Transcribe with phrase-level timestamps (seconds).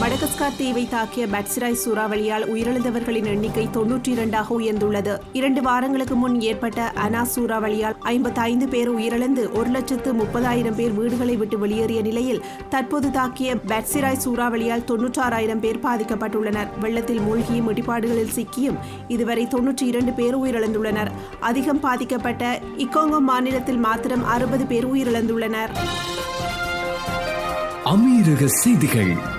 [0.00, 5.18] மடகஸ்கார் தீவை தாக்கிய பட்சிராய் சூறாவளியால் உயிரிழந்தவர்களின் எண்ணிக்கை தொன்னூற்றி இரண்டாக உயர்ந்துள்ளது.
[5.32, 11.58] இரண்டு வாரங்களுக்கு முன் ஏற்பட்ட அனா சூறாவளியால் ஐம்பத்தைந்து பேர் உயிரிழந்து ஒரு லட்சத்து முப்பதாயிரம் பேர் வீடுகளை விட்டு
[11.58, 16.68] வெளியேறிய நிலையில் தற்போது தாக்கிய பட்சிராய் சூறாவளியால் தொன்னூற்றாறாயிரம் பேர் பாதிக்கப்பட்டுள்ளனர்.
[16.80, 21.10] வெள்ளத்தில் மூழ்கியும் இடிபாடுகளில் சிக்கியும் இதுவரை தொன்னூற்றி இரண்டு பேர் உயிரிழந்துள்ளனர்.
[21.40, 25.74] அதிகம் பாதிக்கப்பட்ட இக்கோங்கோ மாநிலத்தில் மாத்திரம் அறுபது பேர் உயிரிழந்துள்ளனர்.
[27.84, 29.37] அமீரக செய்திகள்.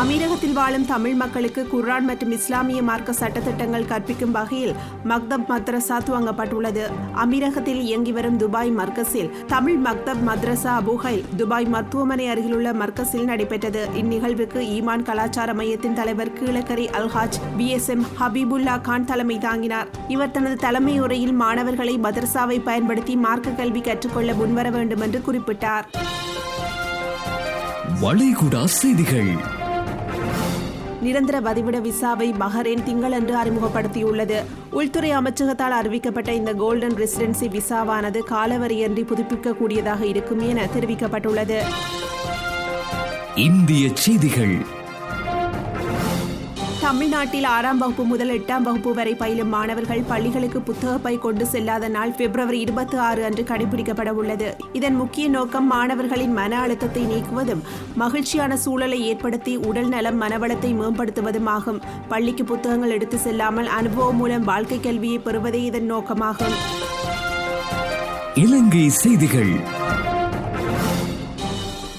[0.00, 4.74] அமீரகத்தில் வாழும் தமிழ் மக்களுக்கு குர்ஆன் மற்றும் இஸ்லாமிய மார்க்க சட்டத்திட்டங்கள் கற்பிக்கும் வகையில்
[5.04, 6.84] மக்தப் மத்ரசா துவங்கப்பட்டுள்ளது.
[7.14, 13.88] அமீரகத்தில் இயங்கி வரும் துபாய் மர்கஸில் தமிழ் மக்தப் மத்ரசா அபுஹைல் துபாய் மருத்துவமனை அருகிலுள்ள மர்க்கஸில் நடைபெற்றது.
[13.94, 19.86] இந்நிகழ்வுக்கு ஈமான் கலாச்சார மையத்தின் தலைவர் Kilakarai Alhaj P S M Habibullah Khan தலைமை தாங்கினார்.
[20.08, 25.84] இவர் தனது தலைமை உரையில் மாணவர்களை மதரசாவை பயன்படுத்தி மார்க்க கல்வி கற்றுக்கொள்ள முன்வர வேண்டும் என்று குறிப்பிட்டார்.
[28.02, 29.60] வளைகுடா செய்திகள்.
[31.02, 34.38] நிரந்தர வதிவிட விசாவை பஹ்ரைன் திங்களன்று அறிமுகப்படுத்தியுள்ளது.
[34.70, 41.58] உள்துறை அமைச்சகத்தால் அறிவிக்கப்பட்ட இந்த கோல்டன் ரெசிடென்சி விசாவானது காலவரையின்றி புதுப்பிக்கக்கூடியதாக இருக்கும் என தெரிவிக்கப்பட்டுள்ளது.
[43.34, 44.71] இந்திய செய்திகள்.
[46.92, 52.12] தமிழ்நாட்டில் ஆறாம் வகுப்பு முதல் எட்டாம் வகுப்பு வரை பயிலும் மாணவர்கள் பள்ளிகளுக்கு புத்தக பை கொண்டு செல்லாத நாள்
[52.18, 54.56] பிப்ரவரி இருபத்தி ஆறு அன்று கடைபிடிக்கப்பட உள்ளது.
[54.72, 57.62] இதன் முக்கிய நோக்கம் மாணவர்களின் மன அழுத்தத்தை நீக்குவதும்
[57.94, 61.80] மகிழ்ச்சியான சூழலை ஏற்படுத்தி உடல் நலம் மனவளத்தை மேம்படுத்துவதும் ஆகும்.
[62.08, 66.56] பள்ளிக்கு புத்தகங்கள் எடுத்து செல்லாமல் அனுபவம் மூலம் வாழ்க்கை கல்வியை பெறுவதே இதன் நோக்கமாகும்.
[68.34, 69.54] இலங்கை செய்திகள்.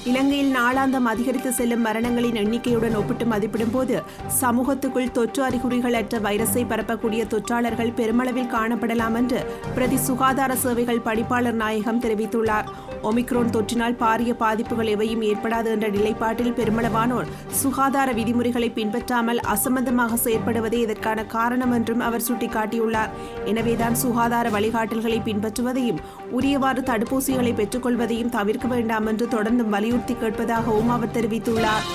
[0.05, 3.95] இலங்கையில் நாளாந்தம் அதிகரித்து செல்லும் மரணங்களின் எண்ணிக்கையுடன் ஒப்பிட்டு மதிப்பிடும்போது
[4.41, 9.41] சமூகத்துக்குள் தொற்று அறிகுறிகள் அற்ற வைரஸை பரப்பக்கூடிய தொற்றாளர்கள் பெருமளவில் காணப்படலாம் என்று
[9.75, 12.69] பிரதி சுகாதார சேவைகள் படிப்பாளர் நாயகம் தெரிவித்துள்ளார்.
[13.03, 21.25] ஒமிக்ரோன் தொற்றினால் பாரிய பாதிப்புகள் எவையும் ஏற்படாது என்ற நிலைப்பாட்டில் பெருமளவானோர் சுகாதார விதிமுறைகளை பின்பற்றாமல் அசம்பந்தமாக செயற்படுவதே இதற்கான
[21.25, 23.09] காரணம் என்றும் அவர் சுட்டிக்காட்டியுள்ளார்.
[23.45, 26.01] எனவேதான் சுகாதார வழிகாட்டல்களை பின்பற்றுவதையும்
[26.39, 31.87] உரியவாறு தடுப்பூசிகளை பெற்றுக்கொள்வதையும் தவிர்க்க வேண்டாம் என்று தொடர்ந்தும் வலியுறுத்தி கேட்பதாகவும் அவர் தெரிவித்துள்ளார்.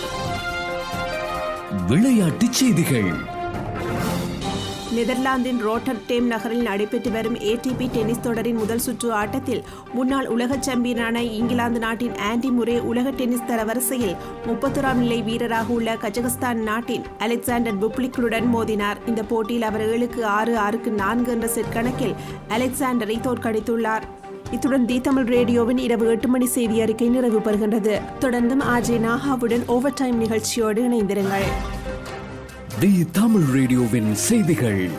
[1.88, 3.36] விளையாட்டுச் செய்திகள்.
[4.96, 9.60] நெதர்லாந்தின் ரோட்டர்டேம் நகரில் நடைபெற்று வரும் ஏடிபி டென்னிஸ் தொடரின் முதல் சுற்று ஆட்டத்தில்
[9.92, 14.16] முன்னாள் உலக சாம்பியனான இங்கிலாந்து நாட்டின் ஆண்டி முரே உலக டென்னிஸ் தரவரிசையில்
[14.46, 19.00] முப்பத்தோராம் நிலை வீரராக உள்ள கஜகஸ்தான் நாட்டின் அலெக்சாண்டர் புப்ளிக்குடன் மோதினார்.
[19.06, 22.14] இந்த போட்டியில் அவர் ஏழுக்கு ஆறு ஆறுக்கு நான்கு என்ற செட் கணக்கில்
[22.48, 24.06] அலெக்சாண்டரை தோற்கடித்துள்ளார்.
[24.50, 29.98] இத்துடன் தி தமிழ் ரேடியோவின் இரவு எட்டு மணி செய்தி அறிக்கை நிறைவு பெறுகின்றது தொடர்ந்தும் ஆஜே நாகாவுடன் ஓவர்
[30.02, 31.48] டைம் நிகழ்ச்சியோடு இணைந்திருங்கள்.
[32.80, 34.90] தி தமிழ் ரேடியோவின் செய்திகள்.